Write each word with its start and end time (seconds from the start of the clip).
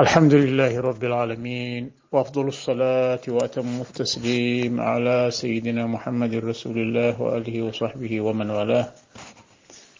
الحمد 0.00 0.34
لله 0.34 0.80
رب 0.80 1.04
العالمين 1.04 1.90
وأفضل 2.12 2.48
الصلاة 2.48 3.20
وأتم 3.28 3.80
التسليم 3.80 4.80
على 4.80 5.28
سيدنا 5.30 5.86
محمد 5.86 6.34
رسول 6.34 6.78
الله 6.78 7.22
وآله 7.22 7.62
وصحبه 7.62 8.20
ومن 8.20 8.50
والاه. 8.50 8.88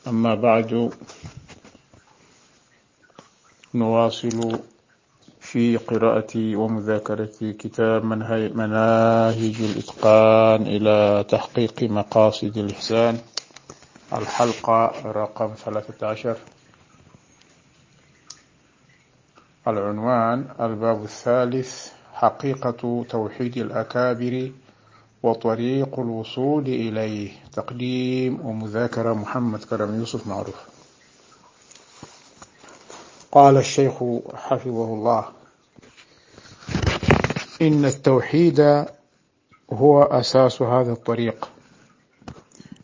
أما 0.09 0.35
بعد 0.35 0.91
نواصل 3.75 4.59
في 5.41 5.77
قراءة 5.77 6.57
ومذاكرة 6.57 7.53
كتاب 7.59 8.05
مناهج 8.55 9.57
الإتقان 9.61 10.63
إلى 10.67 11.25
تحقيق 11.29 11.83
مقاصد 11.83 12.59
الإحسان. 12.59 13.19
الحلقة 14.13 14.93
رقم 15.05 15.51
13 15.65 16.37
العنوان 19.69 20.45
الباب 20.61 21.05
الثالث 21.05 21.89
حقيقة 22.15 23.05
توحيد 23.09 23.57
الأكابر 23.57 24.53
وطريق 25.23 26.01
الوصول 26.01 26.67
إليه. 26.67 27.31
تقديم 27.53 28.47
ومذاكرة 28.47 29.13
محمد 29.13 29.65
كرم 29.65 29.99
يوسف 29.99 30.27
معروف. 30.27 30.67
قال 33.33 33.57
الشيخ 33.57 33.95
حفظه 34.35 34.95
الله. 34.95 35.25
إن 37.63 37.85
التوحيد 37.85 38.87
هو 39.73 40.03
أساس 40.03 40.63
هذا 40.63 40.93
الطريق 40.93 41.49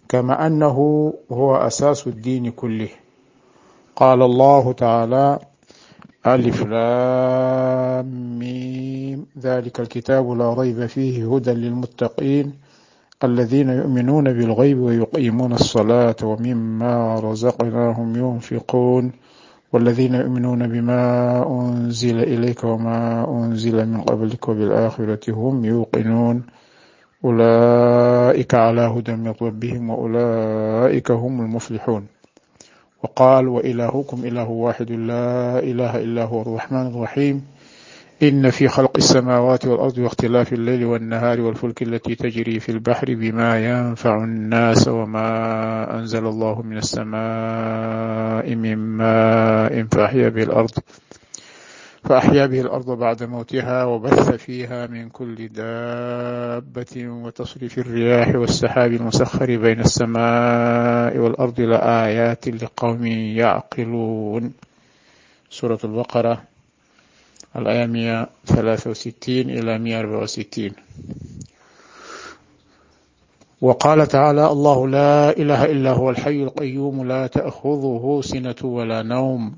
كما 0.09 0.47
أنه 0.47 1.15
هو 1.33 1.57
أساس 1.57 2.07
الدين 2.07 2.51
كله. 2.51 2.89
قال 3.97 4.23
الله 4.23 4.73
تعالى 4.73 5.39
ألف 6.35 6.67
لام 6.67 8.39
ميم. 8.39 9.27
ذلك 9.41 9.81
الكتاب 9.81 10.31
لا 10.31 10.55
ريب 10.55 10.87
فيه 10.87 11.35
هدى 11.35 11.51
للمتقين 11.51 12.53
الذين 13.25 13.69
يؤمنون 13.69 14.33
بالغيب 14.33 14.79
ويقيمون 14.79 15.53
الصلاة 15.53 16.17
ومما 16.23 17.21
رزقناهم 17.21 18.17
ينفقون 18.17 19.13
والذين 19.73 20.15
يؤمنون 20.15 20.67
بما 20.69 21.03
أنزل 21.61 22.19
إليك 22.19 22.65
وما 22.65 23.27
أنزل 23.31 23.87
من 23.87 24.01
قبلك 24.01 24.49
وبالآخرة 24.49 25.35
هم 25.35 25.65
يوقنون. 25.65 26.43
أولئك 27.25 28.55
على 28.55 28.81
هدى 28.81 29.13
من 29.13 29.35
ربهم 29.43 29.91
وأولئك 29.91 31.11
هم 31.11 31.41
المفلحون. 31.41 32.18
وقال 33.03 33.49
وإلهكم 33.49 34.25
إله 34.25 34.49
واحد 34.49 34.91
لا 34.93 35.59
إله 35.59 35.97
إلا 35.97 36.25
هو 36.25 36.43
الرحمن 36.43 36.87
الرحيم. 36.87 37.45
إن 38.23 38.51
في 38.51 38.69
خلق 38.69 38.97
السماوات 38.97 39.67
والأرض 39.67 39.99
واختلاف 39.99 40.53
الليل 40.53 40.85
والنهار 40.85 41.41
والفلك 41.41 41.83
التي 41.83 42.15
تجري 42.15 42.61
في 42.61 42.69
البحر 42.73 43.15
بما 43.15 43.65
ينفع 43.65 44.25
الناس 44.25 44.89
وما 44.89 45.99
أنزل 45.99 46.27
الله 46.27 46.63
من 46.63 46.77
السماء 46.77 48.55
من 48.55 48.77
ماء 48.77 49.87
فأحيا 49.93 50.29
به 50.29 50.43
الأرض 50.43 50.71
فأحيا 52.05 52.47
به 52.47 52.61
الأرض 52.61 52.91
بعد 52.91 53.23
موتها 53.23 53.85
وبث 53.85 54.31
فيها 54.31 54.87
من 54.87 55.09
كل 55.09 55.49
دابة 55.49 57.09
وتصريف 57.09 57.79
الرياح 57.79 58.35
والسحاب 58.35 58.93
المسخر 58.93 59.57
بين 59.57 59.81
السماء 59.81 61.17
والأرض 61.19 61.61
لآيات 61.61 62.49
لقوم 62.49 63.07
يعقلون. 63.07 64.53
سورة 65.51 65.79
البقرة 65.85 66.43
الآية 67.57 67.87
163 67.87 69.51
إلى 69.51 69.79
164 69.79 70.71
وقال 73.61 74.07
تعالى 74.07 74.47
الله 74.47 74.89
لا 74.89 75.31
إله 75.37 75.65
إلا 75.65 75.93
هو 75.93 76.11
الحي 76.11 76.43
القيوم 76.43 77.09
لا 77.09 77.27
تأخذه 77.27 78.21
سنة 78.25 78.57
ولا 78.63 79.03
نوم. 79.03 79.57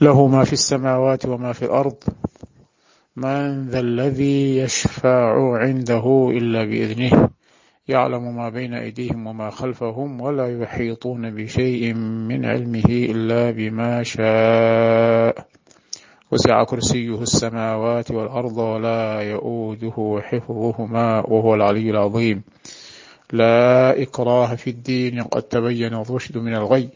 له 0.00 0.26
ما 0.26 0.44
في 0.44 0.52
السماوات 0.52 1.26
وما 1.26 1.52
في 1.52 1.64
الأرض. 1.64 1.96
من 3.16 3.68
ذا 3.68 3.80
الذي 3.80 4.56
يشفع 4.56 5.58
عنده 5.58 6.30
إلا 6.30 6.64
بإذنه. 6.64 7.28
يعلم 7.88 8.36
ما 8.36 8.48
بين 8.48 8.74
أيديهم 8.74 9.26
وما 9.26 9.50
خلفهم 9.50 10.20
ولا 10.20 10.62
يحيطون 10.62 11.30
بشيء 11.30 11.94
من 11.94 12.44
علمه 12.44 12.84
إلا 12.88 13.50
بما 13.50 14.02
شاء. 14.02 15.46
وسع 16.32 16.64
كرسيه 16.64 17.22
السماوات 17.22 18.10
والأرض 18.10 18.58
ولا 18.58 19.20
يؤوده 19.20 20.20
حفظهما 20.22 21.20
وهو 21.20 21.54
العلي 21.54 21.90
العظيم. 21.90 22.42
لا 23.32 24.02
إكراه 24.02 24.54
في 24.54 24.70
الدين 24.70 25.22
قد 25.22 25.42
تبين 25.42 25.94
الرشد 25.94 26.38
من 26.38 26.54
الغي. 26.54 26.88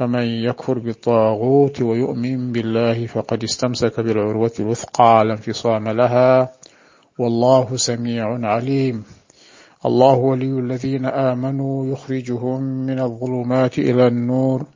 فمن 0.00 0.22
يكفر 0.22 0.78
بالطاغوت 0.78 1.82
ويؤمن 1.82 2.52
بالله 2.52 3.06
فقد 3.06 3.44
استمسك 3.44 4.00
بالعروة 4.00 4.52
الوثقى 4.60 5.24
لا 5.24 5.32
انفصام 5.32 5.88
لها. 5.88 6.52
والله 7.18 7.76
سميع 7.76 8.48
عليم. 8.48 9.04
الله 9.86 10.14
ولي 10.14 10.58
الذين 10.58 11.06
آمنوا 11.06 11.86
يخرجهم 11.86 12.62
من 12.62 13.00
الظلمات 13.00 13.78
إلى 13.78 14.06
النور. 14.06 14.66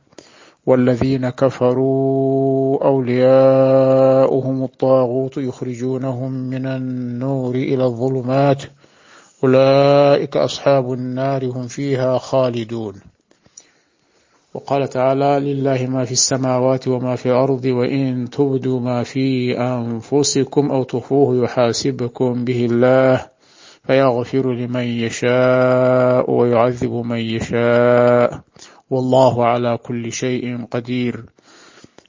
والذين 0.65 1.29
كفروا 1.29 2.85
أولياؤهم 2.85 4.63
الطاغوت 4.63 5.37
يخرجونهم 5.37 6.31
من 6.31 6.65
النور 6.65 7.55
إلى 7.55 7.85
الظلمات. 7.85 8.63
أولئك 9.43 10.37
أصحاب 10.37 10.93
النار 10.93 11.45
هم 11.45 11.67
فيها 11.67 12.17
خالدون. 12.17 13.14
وقال 14.55 14.87
تعالى 14.87 15.39
لله 15.39 15.87
ما 15.87 16.05
في 16.05 16.11
السماوات 16.11 16.87
وما 16.87 17.15
في 17.15 17.25
الأرض 17.25 17.65
وإن 17.65 18.29
تبدوا 18.29 18.79
ما 18.79 19.03
في 19.03 19.57
أنفسكم 19.59 20.71
أو 20.71 20.83
تخفوه 20.83 21.43
يحاسبكم 21.43 22.45
به 22.45 22.65
الله 22.65 23.25
فيغفر 23.83 24.53
لمن 24.53 24.83
يشاء 24.83 26.31
ويعذب 26.31 26.91
من 26.93 27.17
يشاء 27.17 28.41
والله 28.89 29.45
على 29.45 29.77
كل 29.77 30.11
شيء 30.11 30.65
قدير 30.71 31.25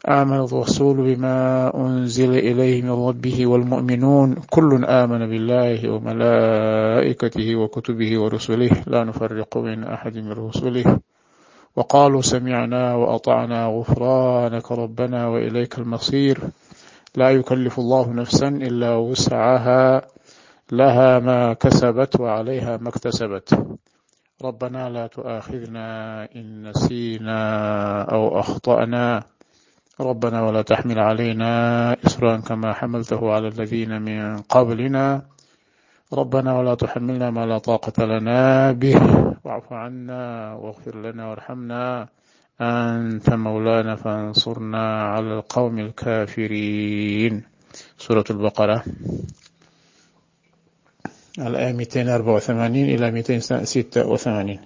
آمن 0.08 0.40
الرسول 0.40 0.96
بما 1.14 1.36
أنزل 1.74 2.30
إليه 2.38 2.82
من 2.82 2.90
ربه 3.08 3.46
والمؤمنون 3.46 4.34
كل 4.50 4.84
آمن 4.84 5.30
بالله 5.30 5.90
وملائكته 5.90 7.56
وكتبه 7.56 8.18
ورسله 8.20 8.70
لا 8.86 9.04
نفرق 9.04 9.58
بين 9.58 9.84
أحد 9.84 10.16
من 10.16 10.32
رسله 10.32 10.98
وقالوا 11.76 12.22
سمعنا 12.22 12.94
وأطعنا 12.94 13.66
غفرانك 13.66 14.72
ربنا 14.72 15.28
وإليك 15.28 15.78
المصير. 15.78 16.40
لا 17.16 17.30
يكلف 17.30 17.78
الله 17.78 18.12
نفسا 18.12 18.48
إلا 18.48 18.94
وسعها 18.94 20.02
لها 20.72 21.18
ما 21.18 21.52
كسبت 21.52 22.20
وعليها 22.20 22.76
ما 22.76 22.88
اكتسبت. 22.88 23.78
ربنا 24.44 24.90
لا 24.90 25.06
تؤاخذنا 25.06 25.88
إن 26.36 26.68
نسينا 26.68 27.40
أو 28.02 28.40
أخطأنا. 28.40 29.22
ربنا 30.00 30.42
ولا 30.42 30.62
تحمل 30.62 30.98
علينا 30.98 31.52
إسرا 32.06 32.36
كما 32.36 32.72
حملته 32.72 33.32
على 33.32 33.48
الذين 33.48 34.02
من 34.02 34.38
قبلنا. 34.38 35.22
ربنا 36.12 36.58
ولا 36.58 36.74
تحملنا 36.74 37.30
ما 37.30 37.46
لا 37.46 37.58
طاقة 37.58 38.04
لنا 38.04 38.72
به. 38.72 38.94
واعف 39.44 39.72
عنا 39.72 40.54
واغفر 40.54 40.96
لنا 41.02 41.30
وارحمنا. 41.30 42.08
أنت 42.60 43.30
مولانا 43.30 43.96
فانصرنا 43.96 45.02
على 45.02 45.34
القوم 45.38 45.78
الكافرين. 45.78 47.42
سورة 47.98 48.24
البقرة. 48.30 48.84
الآية 51.38 51.72
284 51.72 52.84
إلى 52.84 53.10
286 53.10 54.58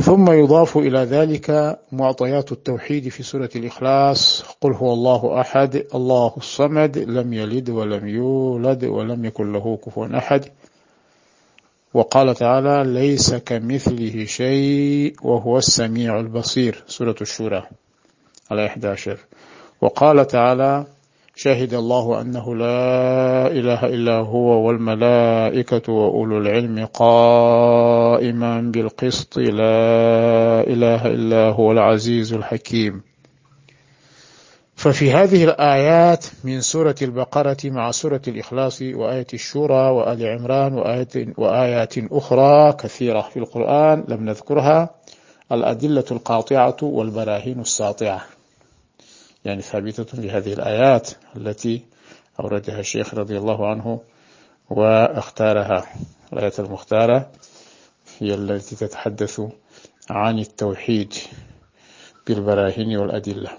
ثم 0.00 0.30
يضاف 0.30 0.78
إلى 0.78 0.98
ذلك 0.98 1.78
معطيات 1.92 2.52
التوحيد 2.52 3.08
في 3.08 3.22
سورة 3.22 3.50
الإخلاص. 3.56 4.42
قل 4.60 4.72
هو 4.72 4.92
الله 4.92 5.40
أحد 5.40 5.86
الله 5.94 6.34
الصمد 6.36 6.98
لم 6.98 7.32
يلد 7.32 7.70
ولم 7.70 8.08
يولد 8.08 8.84
ولم 8.84 9.24
يكن 9.24 9.52
له 9.52 9.78
كفوا 9.86 10.18
أحد. 10.18 10.44
وقال 11.94 12.34
تعالى 12.34 12.92
ليس 12.92 13.34
كمثله 13.34 14.24
شيء 14.24 15.14
وهو 15.22 15.58
السميع 15.58 16.20
البصير. 16.20 16.82
سورة 16.86 17.16
الشورى 17.20 17.66
على 18.50 18.66
11 18.66 19.18
وقال 19.80 20.26
تعالى 20.26 20.84
شهد 21.36 21.74
الله 21.74 22.20
أنه 22.20 22.56
لا 22.56 23.46
إله 23.46 23.86
إلا 23.86 24.16
هو 24.16 24.66
والملائكة 24.66 25.92
وأولو 25.92 26.38
العلم 26.38 26.86
قائما 26.86 28.60
بالقسط. 28.60 29.38
لا 29.38 30.60
إله 30.60 31.06
إلا 31.06 31.48
هو 31.50 31.72
العزيز 31.72 32.32
الحكيم. 32.32 33.02
ففي 34.76 35.12
هذه 35.12 35.44
الآيات 35.44 36.26
من 36.44 36.60
سورة 36.60 36.94
البقرة 37.02 37.56
مع 37.64 37.90
سورة 37.90 38.22
الإخلاص 38.28 38.82
وآية 38.82 39.26
الشورى 39.34 39.90
وآل 39.90 40.26
عمران 40.26 40.74
وآيات, 40.74 41.38
وآيات 41.38 41.94
أخرى 41.98 42.72
كثيرة 42.72 43.20
في 43.20 43.36
القرآن 43.36 44.04
لم 44.08 44.24
نذكرها. 44.24 44.90
الأدلة 45.52 46.04
القاطعة 46.10 46.76
والبراهين 46.82 47.60
الساطعة. 47.60 48.24
يعني 49.44 49.62
ثابتة 49.62 50.22
بهذه 50.22 50.52
الآيات 50.52 51.10
التي 51.36 51.82
أوردها 52.40 52.80
الشيخ 52.80 53.14
رضي 53.14 53.38
الله 53.38 53.68
عنه 53.68 54.00
واختارها. 54.70 55.86
الآية 56.32 56.52
المختارة 56.58 57.30
هي 58.18 58.34
التي 58.34 58.76
تتحدث 58.76 59.40
عن 60.10 60.38
التوحيد 60.38 61.14
بالبراهين 62.26 62.96
والأدلة. 62.96 63.50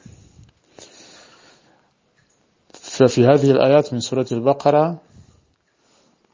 ففي 2.74 3.26
هذه 3.26 3.52
الآيات 3.52 3.94
من 3.94 4.00
سورة 4.00 4.28
البقرة 4.32 5.02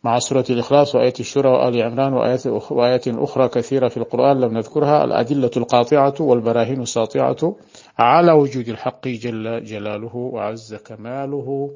مع 0.04 0.20
سورة 0.20 0.46
الإخلاص 0.50 0.96
وآية 0.96 1.14
الشورى 1.20 1.50
وآل 1.50 1.82
عمران 1.82 2.14
وآيات, 2.14 2.48
وآيات 2.48 3.08
أخرى 3.08 3.48
كثيرة 3.48 3.88
في 3.88 3.98
القرآن 3.98 4.40
لم 4.40 4.54
نذكرها 4.58 5.04
الأدلة 5.04 5.52
القاطعة 5.58 6.14
والبراهين 6.20 6.82
الساطعة 6.82 7.56
على 8.00 8.32
وجود 8.32 8.70
الحق 8.70 9.08
جل 9.08 9.64
جلاله 9.64 10.16
وعز 10.16 10.76
كماله 10.76 11.72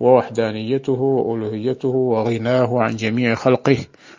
ووحدانيته 0.00 0.92
وألوهيته 1.02 1.88
وغناه 1.88 2.82
عن 2.82 2.96
جميع 2.96 3.34
خلقه 3.34 3.76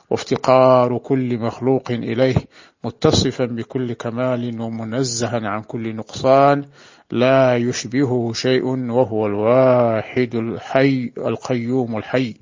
وافتقار 0.10 0.98
كل 0.98 1.38
مخلوق 1.38 1.92
إليه 1.92 2.36
متصفا 2.84 3.46
بكل 3.46 3.94
كمال 3.94 4.62
ومنزها 4.62 5.48
عن 5.48 5.62
كل 5.62 5.96
نقصان 5.96 6.66
لا 7.12 7.58
يشبهه 7.58 8.32
شيء 8.34 8.66
وهو 8.92 9.26
الواحد 9.26 10.36
الحي 10.36 11.12
القيوم 11.18 11.98
الحي. 11.98 12.34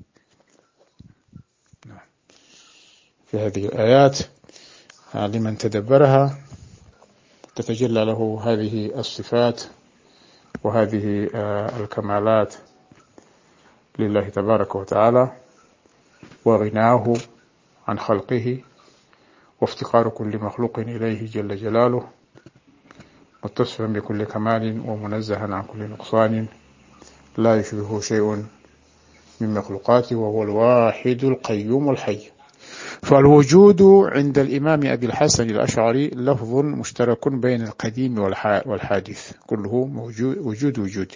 في 3.30 3.38
هذه 3.38 3.66
الآيات 3.66 4.18
لمن 5.14 5.58
تدبرها 5.58 6.38
تتجلى 7.56 8.04
له 8.04 8.40
هذه 8.44 8.98
الصفات 8.98 9.62
وهذه 10.64 11.28
الكمالات 11.80 12.54
لله 13.98 14.28
تبارك 14.28 14.74
وتعالى 14.74 15.32
وغناه 16.44 17.14
عن 17.88 17.98
خلقه 17.98 18.58
وافتقار 19.60 20.08
كل 20.08 20.38
مخلوق 20.38 20.78
إليه 20.78 21.26
جل 21.30 21.56
جلاله 21.56 22.08
متصفا 23.44 23.86
بكل 23.86 24.24
كمال 24.24 24.80
ومنزها 24.86 25.54
عن 25.54 25.62
كل 25.62 25.78
نقصان 25.78 26.46
لا 27.36 27.56
يشبهه 27.56 28.00
شيء 28.00 28.44
من 29.40 29.54
مخلوقاته 29.54 30.16
وهو 30.16 30.42
الواحد 30.42 31.24
القيوم 31.24 31.90
الحي. 31.90 32.30
فالوجود 33.02 33.82
عند 34.12 34.38
الإمام 34.38 34.86
أبي 34.86 35.06
الحسن 35.06 35.50
الأشعري 35.50 36.08
لفظ 36.08 36.54
مشترك 36.54 37.28
بين 37.28 37.62
القديم 37.62 38.18
والحادث 38.66 39.32
كله 39.46 39.86
موجود 39.86 40.38
وجود 40.38 40.78
وجود. 40.78 41.12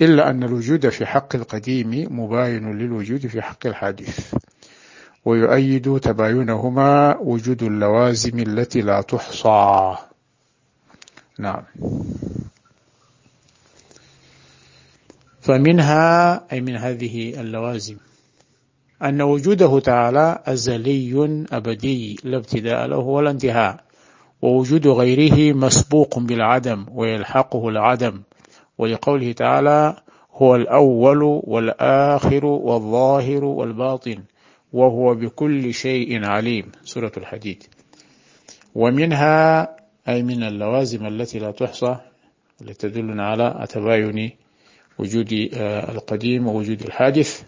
إلا 0.00 0.30
أن 0.30 0.42
الوجود 0.42 0.88
في 0.88 1.06
حق 1.06 1.36
القديم 1.36 2.20
مباين 2.20 2.78
للوجود 2.78 3.26
في 3.26 3.42
حق 3.42 3.66
الحادث. 3.66 4.34
ويؤيد 5.24 6.00
تباينهما 6.00 7.16
وجود 7.16 7.62
اللوازم 7.62 8.38
التي 8.38 8.80
لا 8.80 9.00
تحصى. 9.00 9.96
نعم. 11.38 11.62
فمنها 15.40 16.44
أي 16.52 16.60
من 16.60 16.76
هذه 16.76 17.40
اللوازم. 17.40 17.96
أن 19.04 19.22
وجوده 19.22 19.80
تعالى 19.80 20.42
أزلي 20.46 21.44
أبدي 21.52 22.20
لا 22.24 22.36
ابتداء 22.36 22.86
له 22.86 22.98
ولا 22.98 23.30
انتهاء 23.30 23.84
ووجود 24.42 24.86
غيره 24.86 25.56
مسبوق 25.56 26.18
بالعدم 26.18 26.86
ويلحقه 26.92 27.68
العدم 27.68 28.22
ولقوله 28.78 29.32
تعالى 29.32 29.96
هو 30.34 30.56
الأول 30.56 31.22
والآخر 31.22 32.44
والظاهر 32.44 33.44
والباطن 33.44 34.18
وهو 34.72 35.14
بكل 35.14 35.74
شيء 35.74 36.24
عليم 36.24 36.72
سورة 36.84 37.12
الحديد. 37.16 37.62
ومنها 38.74 39.68
أي 40.08 40.22
من 40.22 40.42
اللوازم 40.42 41.06
التي 41.06 41.38
لا 41.38 41.50
تحصى 41.50 41.96
التي 42.62 42.88
تدلنا 42.88 43.26
على 43.26 43.66
تباين 43.70 44.30
وجود 44.98 45.48
القديم 45.94 46.46
ووجود 46.46 46.82
الحادث 46.82 47.44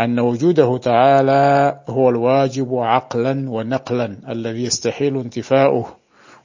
أن 0.00 0.20
وجوده 0.20 0.78
تعالى 0.78 1.80
هو 1.88 2.10
الواجب 2.10 2.74
عقلا 2.74 3.50
ونقلا 3.50 4.18
الذي 4.28 4.64
يستحيل 4.64 5.16
انتفاؤه 5.16 5.96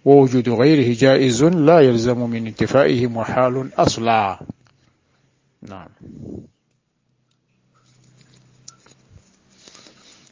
ووجود 0.05 0.49
غيره 0.49 0.95
جائز 0.97 1.43
لا 1.43 1.79
يلزم 1.79 2.29
من 2.29 2.47
انتفائه 2.47 3.07
محال 3.07 3.69
أصلا. 3.77 4.39
نعم. 5.61 5.87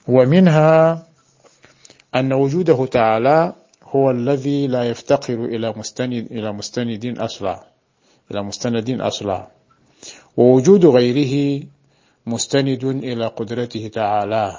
ومنها 0.08 1.08
أن 2.16 2.34
وجوده 2.34 2.86
تعالى 2.86 3.54
هو 3.84 4.12
الذي 4.12 4.68
لا 4.68 4.84
يفتقر 4.84 5.46
إلى 5.46 5.74
مستند 5.78 6.28
إلى 6.32 6.52
مستند 6.52 7.20
أصلا. 7.20 7.60
إلى 8.32 8.44
مستند 8.44 9.02
أصلا. 9.02 9.48
ووجود 10.38 10.86
غيره 10.86 11.64
مستند 12.30 12.84
إلى 12.84 13.26
قدرته 13.28 13.88
تعالى 13.94 14.58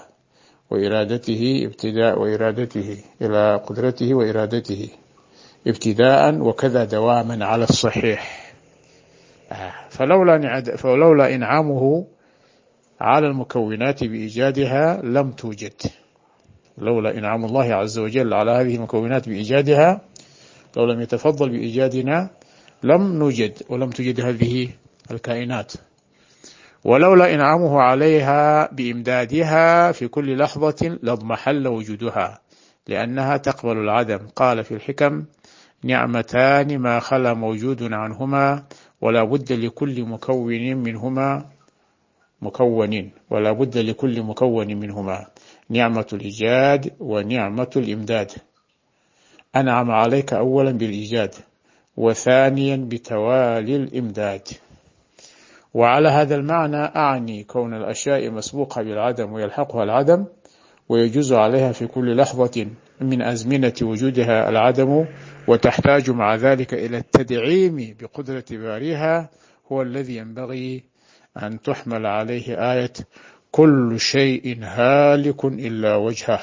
وإرادته 0.70 1.62
ابتداء 1.66 2.18
وإرادته 2.18 2.98
إلى 3.22 3.56
قدرته 3.66 4.14
وإرادته 4.14 4.88
ابتداء 5.66 6.34
وكذا 6.38 6.84
دواما 6.84 7.44
على 7.44 7.64
الصحيح. 7.64 8.52
فلولا 9.90 10.62
فلولا 10.76 11.34
إنعامه 11.34 12.06
على 13.00 13.26
المكونات 13.26 14.04
بإيجادها 14.04 15.02
لم 15.02 15.32
توجد. 15.32 15.72
لولا 16.78 17.18
إنعام 17.18 17.44
الله 17.44 17.74
عز 17.74 17.98
وجل 17.98 18.34
على 18.34 18.50
هذه 18.50 18.76
المكونات 18.76 19.28
بإيجادها 19.28 20.00
لو 20.76 20.84
لم 20.84 21.00
يتفضل 21.00 21.48
بإيجادنا 21.50 22.30
لم 22.82 23.18
نوجد 23.18 23.62
ولم 23.68 23.90
توجد 23.90 24.20
هذه 24.20 24.68
الكائنات. 25.10 25.72
ولولا 26.84 27.34
إنعامه 27.34 27.80
عليها 27.80 28.72
بإمدادها 28.72 29.92
في 29.92 30.08
كل 30.08 30.38
لحظة 30.38 30.98
لاضمحل 31.02 31.68
وجودها 31.68 32.40
لأنها 32.88 33.36
تقبل 33.36 33.78
العدم. 33.78 34.18
قال 34.36 34.64
في 34.64 34.74
الحكم 34.74 35.24
نعمتان 35.84 36.78
ما 36.78 37.00
خلا 37.00 37.34
موجود 37.34 37.92
عنهما 37.92 38.64
ولا 39.00 39.24
بد 39.24 39.52
لكل 39.52 40.02
مكون 40.02 40.76
منهما 40.76 41.46
مكون 42.42 43.10
ولا 43.30 43.52
بد 43.52 43.78
لكل 43.78 44.22
مكون 44.22 44.66
منهما 44.76 45.26
نعمة 45.70 46.06
الإيجاد 46.12 46.92
ونعمة 47.00 47.70
الإمداد. 47.76 48.30
أنعم 49.56 49.90
عليك 49.90 50.32
أولا 50.32 50.70
بالإيجاد 50.70 51.34
وثانيا 51.96 52.76
بتوالي 52.76 53.76
الإمداد. 53.76 54.48
وعلى 55.74 56.08
هذا 56.08 56.34
المعنى 56.34 56.76
أعني 56.76 57.44
كون 57.44 57.74
الأشياء 57.74 58.30
مسبوقة 58.30 58.82
بالعدم 58.82 59.32
ويلحقها 59.32 59.84
العدم 59.84 60.24
ويجوز 60.88 61.32
عليها 61.32 61.72
في 61.72 61.86
كل 61.86 62.16
لحظة 62.16 62.66
من 63.00 63.22
أزمنة 63.22 63.74
وجودها 63.82 64.48
العدم 64.48 65.06
وتحتاج 65.48 66.10
مع 66.10 66.34
ذلك 66.34 66.74
إلى 66.74 66.96
التدعيم 66.98 67.96
بقدرة 68.00 68.44
باريها 68.50 69.30
هو 69.72 69.82
الذي 69.82 70.16
ينبغي 70.16 70.84
أن 71.42 71.62
تحمل 71.62 72.06
عليه 72.06 72.72
آية 72.72 72.92
كل 73.50 74.00
شيء 74.00 74.58
هالك 74.62 75.44
إلا 75.44 75.96
وجهه. 75.96 76.40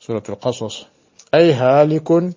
سورة 0.00 0.22
القصص. 0.28 0.86
أي 1.34 1.52
هالك 1.52 2.34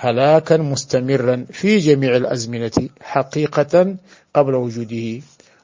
هلاكا 0.00 0.56
مستمرا 0.56 1.46
في 1.50 1.78
جميع 1.78 2.16
الأزمنة 2.16 2.88
حقيقة 3.00 3.96
قبل 4.34 4.54
وجوده 4.54 5.22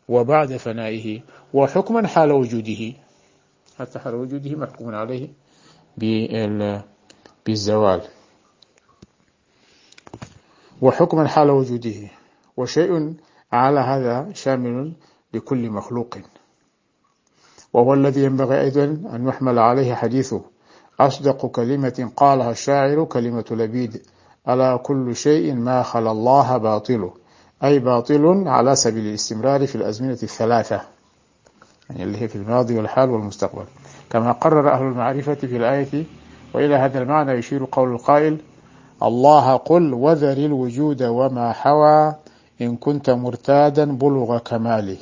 وبعد 0.08 0.56
فنائه 0.56 1.20
وحكما 1.54 2.06
حال 2.06 2.32
وجوده. 2.32 2.92
حتى 3.78 3.98
حال 3.98 4.14
وجوده 4.14 4.56
محكوم 4.56 4.94
عليه 4.94 5.28
بالزوال. 7.46 8.02
وحكما 10.82 11.28
حال 11.28 11.50
وجوده. 11.50 12.10
وشيء 12.56 13.14
على 13.52 13.80
هذا 13.80 14.32
شامل 14.32 14.92
لكل 15.34 15.70
مخلوق. 15.70 16.18
وهو 17.72 17.94
الذي 17.94 18.24
ينبغي 18.24 18.60
أيضا 18.60 18.84
أن 18.84 19.28
يحمل 19.28 19.58
عليه 19.58 19.94
حديثه. 19.94 20.44
أصدق 21.00 21.46
كلمة 21.46 22.12
قالها 22.16 22.50
الشاعر 22.50 23.04
كلمة 23.04 23.44
لبيد. 23.50 24.02
ألا 24.48 24.76
كل 24.76 25.16
شيء 25.16 25.54
ما 25.54 25.82
خلا 25.82 26.10
الله 26.10 26.56
باطل 26.56 27.10
أي 27.64 27.78
باطل 27.78 28.44
على 28.46 28.76
سبيل 28.76 29.06
الاستمرار 29.06 29.66
في 29.66 29.74
الأزمنة 29.74 30.18
الثلاثة. 30.22 30.80
يعني 31.90 32.02
اللي 32.02 32.22
هي 32.22 32.28
في 32.28 32.36
الماضي 32.36 32.76
والحال 32.76 33.10
والمستقبل. 33.10 33.64
كما 34.10 34.32
قرر 34.32 34.72
أهل 34.72 34.82
المعرفة 34.82 35.34
في 35.34 35.56
الآية 35.56 36.04
وإلى 36.54 36.74
هذا 36.74 37.02
المعنى 37.02 37.32
يشير 37.32 37.66
قول 37.72 37.92
القائل 37.92 38.38
الله 39.02 39.56
قل 39.56 39.94
وذر 39.94 40.36
الوجود 40.36 41.02
وما 41.02 41.52
حوى 41.52 42.14
إن 42.60 42.76
كنت 42.76 43.10
مرتادا 43.10 43.84
بلغ 43.96 44.38
كماله. 44.38 44.96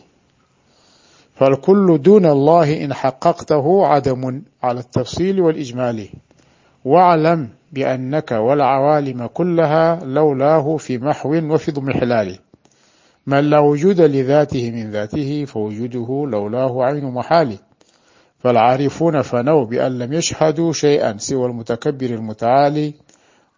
فالكل 1.34 2.02
دون 2.02 2.26
الله 2.26 2.84
إن 2.84 2.94
حققته 2.94 3.86
عدم 3.86 4.42
على 4.62 4.80
التفصيل 4.80 5.40
والإجمال. 5.40 6.08
واعلم 6.84 7.48
بأنك 7.72 8.32
والعوالم 8.32 9.26
كلها 9.26 10.04
لولاه 10.04 10.76
في 10.76 10.98
محو 10.98 11.54
وفي 11.54 11.72
ضمحلال 11.72 12.38
من 13.26 13.50
لا 13.50 13.58
وجود 13.58 14.00
لذاته 14.00 14.70
من 14.70 14.90
ذاته 14.90 15.44
فوجوده 15.44 16.26
لولاه 16.30 16.84
عين 16.84 17.04
محال. 17.04 17.58
فالعارفون 18.38 19.22
فنوا 19.22 19.64
بأن 19.64 19.98
لم 19.98 20.12
يشهدوا 20.12 20.72
شيئا 20.72 21.16
سوى 21.18 21.46
المتكبر 21.46 22.06
المتعالي 22.06 22.94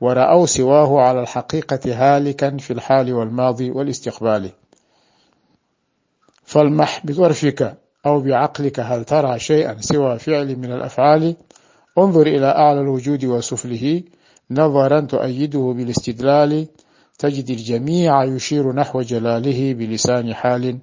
ورأوا 0.01 0.47
سواه 0.47 1.01
على 1.01 1.21
الحقيقة 1.21 1.81
هالكا 1.85 2.57
في 2.57 2.73
الحال 2.73 3.13
والماضي 3.13 3.71
والاستقبال. 3.71 4.51
فالمح 6.45 7.07
بطرفك 7.07 7.75
أو 8.07 8.21
بعقلك 8.21 8.81
هل 8.81 9.05
ترى 9.05 9.39
شيئا 9.39 9.77
سوى 9.81 10.19
فعل 10.19 10.57
من 10.57 10.73
الأفعال؟ 10.73 11.37
انظر 11.99 12.27
إلى 12.27 12.47
أعلى 12.47 12.81
الوجود 12.81 13.25
وسفله 13.25 14.03
نظرا 14.51 15.01
تؤيده 15.01 15.75
بالاستدلال 15.77 16.67
تجد 17.19 17.51
الجميع 17.51 18.25
يشير 18.25 18.73
نحو 18.73 19.01
جلاله 19.01 19.75
بلسان 19.75 20.35
حال 20.35 20.79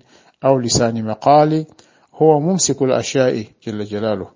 أو 0.46 0.60
لسان 0.60 1.06
مقال. 1.06 1.66
هو 2.16 2.40
ممسك 2.40 2.82
الأشياء 2.82 3.46
جل 3.64 3.86
جلاله. 3.86 4.28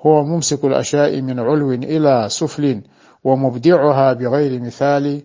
هو 0.00 0.24
ممسك 0.24 0.64
الأشياء 0.64 1.20
من 1.20 1.40
علو 1.40 1.72
إلى 1.72 2.26
سفل 2.30 2.80
ومبدعها 3.24 4.12
بغير 4.12 4.60
مثال. 4.60 5.22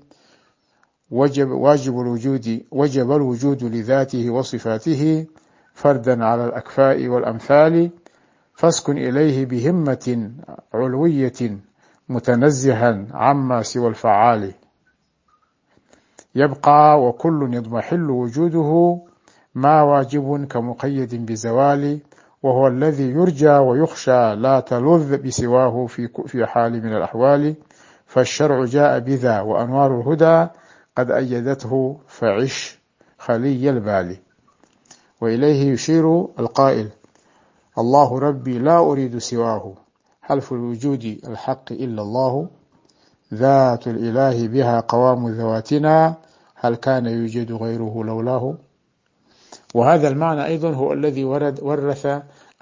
وجب, 1.11 1.47
واجب 1.49 1.99
الوجود 1.99 2.61
وجب 2.71 3.11
الوجود 3.11 3.63
لذاته 3.63 4.29
وصفاته 4.29 5.25
فردا 5.73 6.25
على 6.25 6.45
الأكفاء 6.45 7.07
والأمثال. 7.07 7.89
فاسكن 8.57 8.97
إليه 8.97 9.45
بهمة 9.45 10.31
علوية 10.73 11.57
متنزها 12.09 13.05
عما 13.13 13.61
سوى 13.61 13.87
الفعال. 13.87 14.53
يبقى 16.35 17.01
وكل 17.03 17.49
يضمحل 17.53 18.09
وجوده 18.09 18.99
ما 19.55 19.81
واجب 19.81 20.45
كمقيد 20.49 21.25
بزوال 21.25 21.99
وهو 22.43 22.67
الذي 22.67 23.03
يرجى 23.09 23.49
ويخشى 23.49 24.35
لا 24.35 24.59
تلذ 24.59 25.17
بسواه 25.17 25.85
في 25.85 26.09
في 26.27 26.45
حال 26.45 26.71
من 26.83 26.93
الأحوال. 26.93 27.55
فالشرع 28.05 28.65
جاء 28.65 28.99
بذا 28.99 29.41
وأنوار 29.41 30.01
الهدى 30.01 30.47
قد 30.97 31.11
أيدته 31.11 31.99
فعش 32.07 32.79
خلي 33.19 33.69
البال. 33.69 34.17
وإليه 35.21 35.71
يشير 35.71 36.27
القائل 36.39 36.89
الله 37.77 38.19
ربي 38.19 38.59
لا 38.59 38.79
أريد 38.79 39.17
سواه. 39.17 39.73
هل 40.21 40.41
في 40.41 40.51
الوجود 40.51 41.19
الحق 41.27 41.71
إلا 41.71 42.01
الله؟ 42.01 42.49
ذات 43.33 43.87
الإله 43.87 44.47
بها 44.47 44.79
قوام 44.79 45.27
ذواتنا. 45.29 46.15
هل 46.55 46.75
كان 46.75 47.05
يوجد 47.05 47.51
غيره 47.51 48.03
لولاه؟ 48.03 48.55
وهذا 49.73 50.07
المعنى 50.07 50.45
أيضا 50.45 50.71
هو 50.73 50.93
الذي 50.93 51.23
ورد 51.23 51.59
ورث 51.63 52.05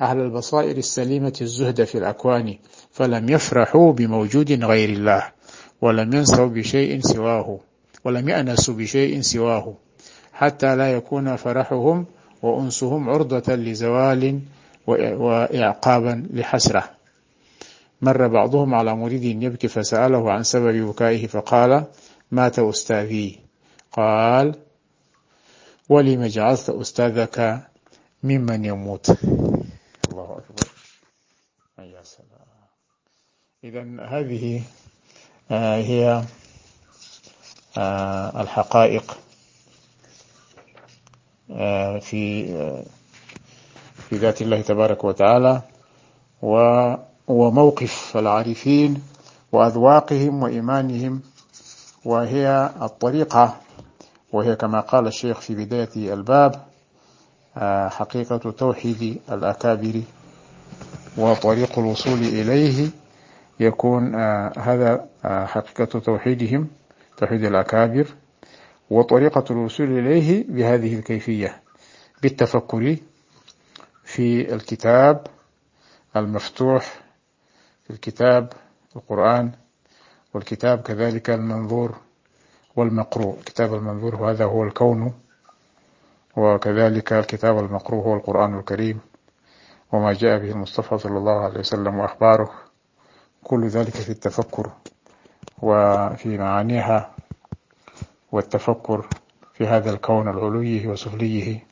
أهل 0.01 0.19
البصائر 0.19 0.77
السليمة 0.77 1.33
الزهد 1.41 1.83
في 1.83 1.97
الأكوان 1.97 2.55
فلم 2.91 3.29
يفرحوا 3.29 3.93
بموجود 3.93 4.63
غير 4.63 4.89
الله 4.89 5.23
ولم 5.81 6.13
ينسوا 6.13 6.45
بشيء 6.45 6.99
سواه 7.01 7.59
ولم 8.05 8.29
يأنسوا 8.29 8.73
بشيء 8.73 9.21
سواه 9.21 9.73
حتى 10.33 10.75
لا 10.75 10.93
يكون 10.93 11.35
فرحهم 11.35 12.05
وأنسهم 12.43 13.09
عرضة 13.09 13.55
لزوال 13.55 14.39
وإعقابا 14.87 16.27
لحسرة. 16.33 16.89
مر 18.01 18.27
بعضهم 18.27 18.75
على 18.75 18.95
مريد 18.95 19.23
يبكي 19.23 19.67
فسأله 19.67 20.31
عن 20.31 20.43
سبب 20.43 20.89
بكائه 20.89 21.27
فقال 21.27 21.83
مات 22.31 22.59
أستاذي. 22.59 23.39
قال 23.91 24.55
ولم 25.89 26.25
جعلت 26.25 26.69
أستاذك 26.69 27.67
ممن 28.23 28.65
يموت. 28.65 29.09
الله 30.11 30.37
أكبر. 30.37 30.67
يا 31.79 32.03
سلام. 32.03 32.45
إذا 33.63 34.05
هذه 34.05 34.61
آه 35.51 35.77
هي 35.77 36.23
آه 37.77 38.41
الحقائق 38.41 39.17
آه 41.51 41.99
في 41.99 42.45
في 44.09 44.15
ذات 44.17 44.41
الله 44.41 44.61
تبارك 44.61 45.03
وتعالى 45.03 45.61
وموقف 47.27 48.17
العارفين 48.17 49.01
وأذواقهم 49.51 50.43
وإيمانهم 50.43 51.21
وهي 52.05 52.69
الطريقة 52.81 53.55
وهي 54.33 54.55
كما 54.55 54.79
قال 54.79 55.07
الشيخ 55.07 55.39
في 55.39 55.55
بداية 55.55 56.13
الباب 56.13 56.55
حقيقة 57.89 58.37
توحيد 58.51 59.21
الأكابر 59.31 60.01
وطريق 61.17 61.79
الوصول 61.79 62.19
إليه 62.19 62.89
يكون 63.59 64.15
هذا 64.59 65.05
حقيقة 65.25 65.99
توحيدهم 65.99 66.67
توحيد 67.17 67.43
الأكابر 67.45 68.07
وطريقة 68.89 69.43
الوصول 69.51 69.99
إليه 69.99 70.45
بهذه 70.49 70.95
الكيفية 70.95 71.61
بالتفكر 72.21 72.97
في 74.05 74.53
الكتاب 74.53 75.27
المفتوح 76.15 76.99
في 77.83 77.89
الكتاب 77.89 78.53
القرآن 78.95 79.51
والكتاب 80.33 80.81
كذلك 80.81 81.29
المنظور 81.29 81.95
والمقروء. 82.75 83.39
الكتاب 83.39 83.73
المنظور 83.73 84.15
وهذا 84.15 84.45
هو 84.45 84.63
الكون 84.63 85.13
وكذلك 86.37 87.13
الكتاب 87.13 87.59
المقروء 87.59 88.03
هو 88.05 88.13
القرآن 88.15 88.59
الكريم 88.59 88.99
وما 89.91 90.13
جاء 90.13 90.39
به 90.39 90.51
المصطفى 90.51 90.97
صلى 90.97 91.17
الله 91.17 91.39
عليه 91.43 91.59
وسلم 91.59 91.95
وأخباره. 91.99 92.51
كل 93.43 93.67
ذلك 93.67 93.89
في 93.89 94.09
التفكر 94.09 94.71
وفي 95.61 96.37
معانيها 96.37 97.11
والتفكر 98.31 99.07
في 99.53 99.67
هذا 99.67 99.89
الكون 99.91 100.27
العلوي 100.27 100.87
وسفليه 100.87 101.63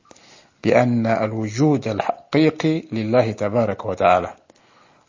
بأن 0.63 1.07
الوجود 1.07 1.87
الحقيقي 2.35 2.83
لله 2.91 3.31
تبارك 3.31 3.85
وتعالى. 3.85 4.33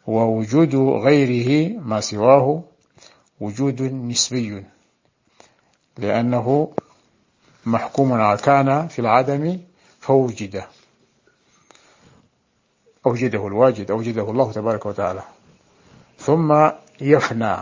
ووجود 0.06 0.74
غيره 0.76 1.80
ما 1.80 2.00
سواه 2.00 2.62
وجود 3.40 3.82
نسبي 3.82 4.64
لأنه 5.98 6.72
محكوم 7.66 8.12
على 8.12 8.38
كان 8.38 8.88
في 8.88 8.98
العدم 8.98 9.58
فوجد. 10.00 10.64
أوجده 13.06 13.46
الواجد 13.46 13.90
أوجده 13.90 14.30
الله 14.30 14.52
تبارك 14.52 14.86
وتعالى. 14.86 15.22
ثم 16.18 16.68
يفنى. 17.00 17.56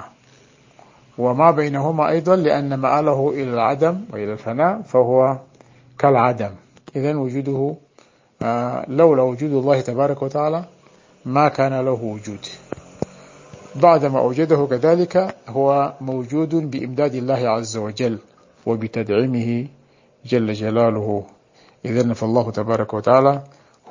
وما 1.19 1.51
بينهما 1.51 2.09
أيضا 2.09 2.37
لأن 2.37 2.75
مآله 2.75 3.31
إلى 3.31 3.55
العدم 3.55 4.05
وإلى 4.11 4.33
الفناء 4.33 4.83
فهو 4.83 5.39
كالعدم. 5.99 6.51
إذا 6.97 7.17
وجوده 7.17 7.75
لولا 8.89 9.23
وجود 9.23 9.53
الله 9.53 9.81
تبارك 9.81 10.23
وتعالى 10.23 10.65
ما 11.25 11.49
كان 11.49 11.81
له 11.81 11.93
وجود. 12.03 12.47
بعدما 13.75 14.19
أوجده 14.19 14.67
كذلك 14.71 15.35
هو 15.49 15.93
موجود 16.01 16.55
بإمداد 16.55 17.15
الله 17.15 17.49
عز 17.49 17.77
وجل 17.77 18.19
وبتدعيمه 18.67 19.67
جل 20.25 20.53
جلاله. 20.53 21.25
إذن 21.85 22.13
فالله 22.13 22.51
تبارك 22.51 22.95
وتعالى 22.95 23.43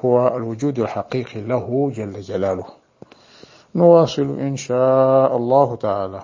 هو 0.06 0.28
الوجود 0.38 0.80
الحقيقي 0.80 1.42
له 1.42 1.92
جل 1.96 2.22
جلاله. 2.22 2.66
نواصل 3.76 4.40
إن 4.40 4.58
شاء 4.58 5.38
الله 5.38 5.76
تعالى. 5.76 6.22